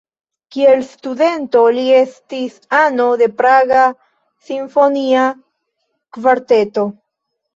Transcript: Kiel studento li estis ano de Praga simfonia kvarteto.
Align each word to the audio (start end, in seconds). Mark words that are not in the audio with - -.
Kiel 0.53 0.79
studento 0.91 1.59
li 1.73 1.81
estis 1.97 2.55
ano 2.77 3.05
de 3.23 3.27
Praga 3.41 3.83
simfonia 4.47 5.27
kvarteto. 6.17 6.87